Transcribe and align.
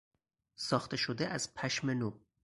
ساخته 0.55 0.97
شده 0.97 1.27
از 1.27 1.53
پشم 1.53 1.89
نو 1.89 2.19